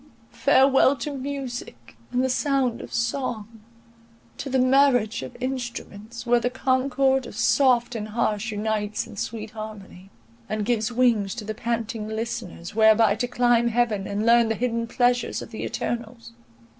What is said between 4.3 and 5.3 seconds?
to the marriage